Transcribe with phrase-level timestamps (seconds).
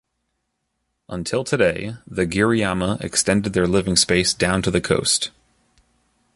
[1.09, 5.29] Until today, the Giriama extended their living space down to the coast.